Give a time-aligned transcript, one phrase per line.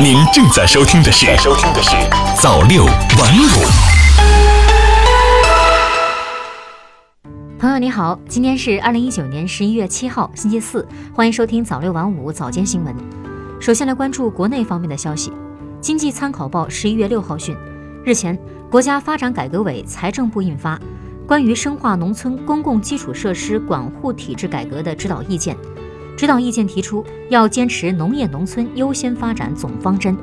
[0.00, 1.90] 您正在收听的是《收听的是
[2.40, 3.44] 早六晚五》。
[7.58, 12.94] 朋友你好，今天是二零一九年十一月七号，星期四，欢迎收听早六晚五早间新闻。
[13.60, 15.30] 首先来关注国内方面的消息。
[15.80, 17.56] 经济参考报十一月六号讯，
[18.04, 18.36] 日前，
[18.70, 20.76] 国家发展改革委、财政部印发
[21.26, 25.54] 《关于深化农村公共基础设施管护体制改革的指导意见》。
[26.22, 30.16] 指导意见提出，要坚持农业农村优先发展总方针，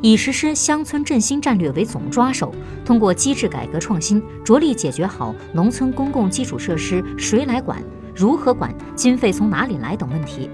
[0.00, 7.82] 以实施乡村振兴战略为总抓手，通过机制改革创新，着力解决好农村公共基础设施谁来管、
[8.14, 10.48] 如何管、经费从哪里来等问题。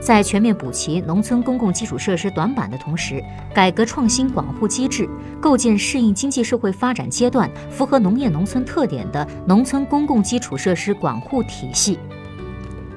[0.00, 3.22] 在全面补齐农村公共基础设施短板的同时，
[3.54, 5.06] 改革创新管护机制，
[5.38, 11.98] 构建适应经济社会发展阶段、符合农业农村特点的农村公共基础设施管护体系。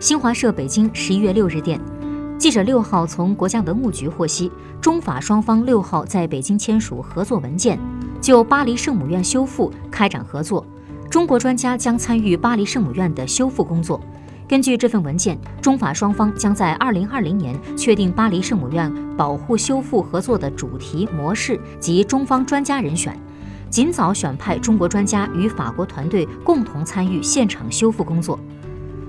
[0.03, 1.79] 新华社北京十一月六日电，
[2.37, 7.79] 记者六号从国家文物局获悉，中法双方六号在北京签署合作文件，
[8.19, 10.67] 就巴黎圣母院修复开展合作，
[11.09, 13.97] 中国专家将参与巴黎圣母院的修复工作。
[14.45, 23.17] 根据这份文件，中法双方将在二零二零年确定巴黎圣母院保护修复合作的主题模式及中方专家人选，
[23.69, 28.37] 尽早选派中国专家与法国团队共同参与现场修复工作。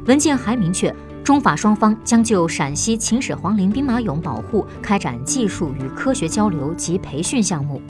[0.07, 7.81] 文件还明确，中法双方将就陕西秦始皇陵兵马俑保护开展技术与科学交流及培训项目。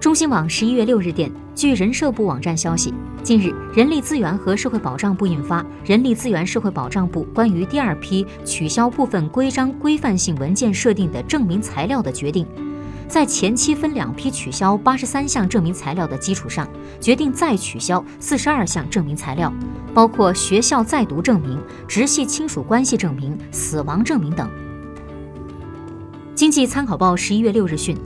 [0.00, 12.46] 中新网十一月六日电，据人社部网站消息，近日，人力资源和社会保障部印发《人力资源社会保障部关于第二批取消部分规章规范性文件设定的证明材料的决定》，
[13.08, 16.68] 在前期分两批取消八十三项证明材料的基础上，
[17.00, 19.52] 决定再取消四十二项证明材料，
[19.92, 24.50] 包括学校在读证明、直系亲属关系证明、死亡证明等。
[26.34, 27.96] 经济参考报十一月六日讯。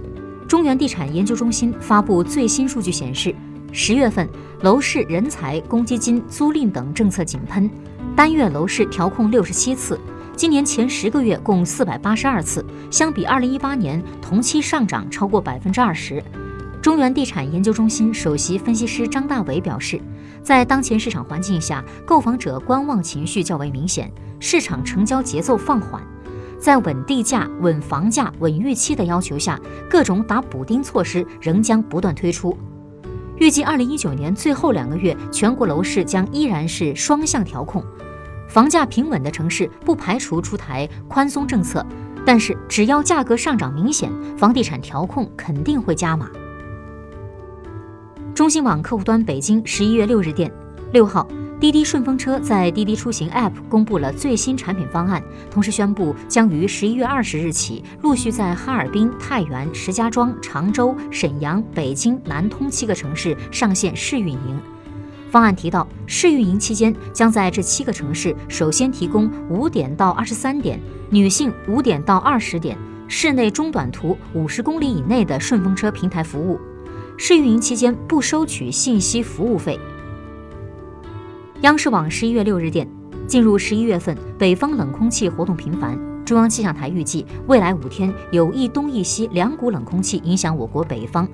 [0.47, 3.35] 中原地产研究中心发布最新数据显示，
[3.71, 4.27] 十月份
[4.63, 7.71] 楼市、人才、公积金、租赁等政策井喷，
[8.17, 10.01] 单月楼市调控六十七次，
[10.39, 16.23] 今年前十个月共四百八十二次，相比二零一八年同期上涨超过百分之二十。
[16.81, 20.01] 中原地产研究中心首席分析师张大伟表示，
[20.41, 26.01] 在当前市场环境下，购房者观望情绪较为明显，市场成交节奏放缓。
[26.57, 29.59] 在稳地价、稳房价、稳预期的要求下，
[29.91, 32.57] 各种打补丁措施仍将不断推出。
[33.39, 37.83] 预计二零一九年最后两个月，全国楼市将依然是双向调控。
[38.49, 41.85] 房价平稳的城市不排除出台宽松政策，
[42.27, 46.29] 但是只要价格上涨明显，房地产调控肯定会加码。
[48.35, 50.51] 中新网客户端北京十一月六日电，
[50.93, 51.29] 六号。
[51.61, 55.21] 滴滴顺风车在滴滴出行 App 公布了最新产品方案，
[55.51, 64.61] 同时宣布将于十一月二十日起陆续在哈尔滨、太原、石家庄、常州、沈阳、北京、南通七个城市上线试运营。
[65.31, 70.81] 方案提到，试运营期间将在这七个城市首先提供五点到二十三点、
[71.11, 76.59] 女性五点到二十点、室内中短途五十公里以内的顺风车平台服务。
[77.17, 79.79] 试运营期间不收取信息服务费。
[81.63, 82.89] 央视网十一月六日电，
[83.27, 85.99] 进入十一月份，北方冷空气活动频繁。
[86.25, 91.27] 中央气象台预计，未来五天有一东一西两股冷空气影响我国北方，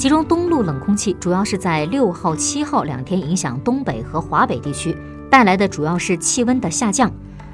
[0.00, 4.96] 其中东路冷空气主要是在六号、七号两天影响东北和华北地区，
[5.30, 7.12] 带来的主要是气温的下降。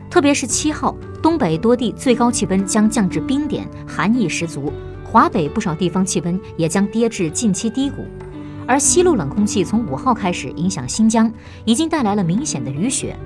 [0.09, 4.73] 特别是七号，东北多地最高气温将降至冰点，寒意十足；
[5.05, 8.05] 华北不少地方气温也将跌至近期低谷。
[8.65, 11.29] 而西路冷空气从五号开始影响新疆，
[11.65, 13.17] 已经带来了明显的雨雪。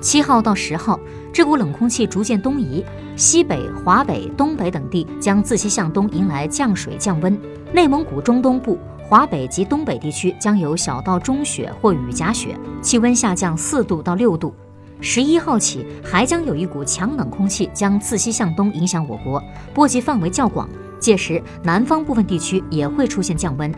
[0.00, 0.98] 七号到十号，
[1.32, 2.84] 这股冷空气逐渐东移，
[3.16, 7.36] 西北、华北、东北等地将自西向东迎来降水降温。
[7.72, 8.78] 内蒙古中东部、
[9.08, 14.54] 华北及东北地区将有小到中雪或雨夹雪，气温下降四度到六度。
[15.00, 19.42] 十一号起，还将有一股强冷空气将自西向东影响我国，
[19.74, 20.68] 波及范围较广。
[20.98, 23.72] 届时，南方部分地区也会出现降温。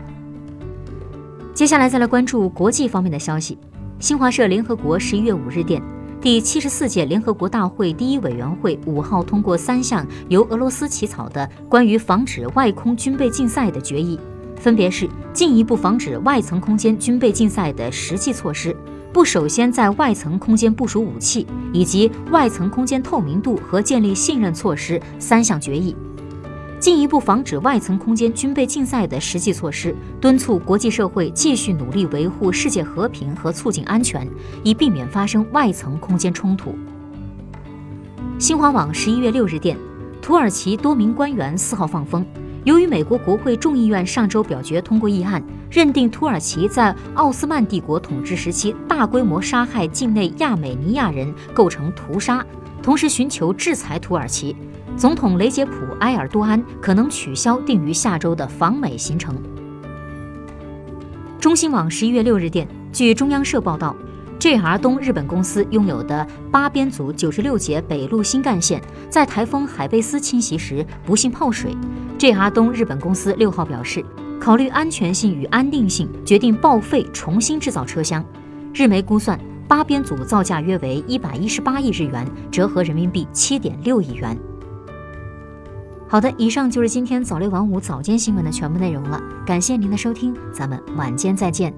[1.53, 3.57] 接下来再来关注国际方面的消息。
[3.99, 5.79] 新华社联合国十一月五日电，
[6.21, 14.19] 第七十四届联合国大会第一委员会五号通过三项由俄罗斯起草的关于防止外空军备竞赛的决议，
[14.55, 18.75] 分别是进一步防止外层空间军备竞赛的实际措施，
[19.11, 25.95] 不首先在外层空间部署武器，以及外层空间透明度和建立信任措施三项决议。
[26.81, 34.27] 进一步防止外层空间军备竞赛的实际措施，敦促国际社会继续努力维护世界和平和促进安全，
[34.63, 36.73] 以避免发生外层空间冲突。
[38.39, 39.77] 新华网十一月六日电，
[40.23, 42.25] 土耳其多名官员四号放风，
[42.63, 45.39] 由于美国国会众议院上周表决通过议案，
[45.69, 52.43] 认定土耳其在奥斯曼帝国统治时期大规模杀害境内亚美尼亚人构成屠杀，
[52.81, 54.55] 同时寻求制裁土耳其，
[54.97, 59.35] 总统雷杰普·埃尔多安可能取消定于下周的访美行程。
[61.39, 63.95] 中新网十一月六日电，据中央社报道。
[64.39, 71.77] JR 东日本公司拥有的八编组九十六节北陆新干线，在台风海贝斯侵袭时不幸泡水。
[72.17, 74.03] JR 东日本公司六号表示，
[74.39, 78.25] 考虑安全性与安定性，决定报废重新制造车厢。
[78.73, 84.35] 日媒估算，八编组造价约为一百一十八亿日元，折合人民币七点六亿元。
[86.11, 89.17] 好的，以上就是今天早六晚五早间新闻的全部内容了。
[89.45, 91.73] 感谢您的收听，咱们晚间再见。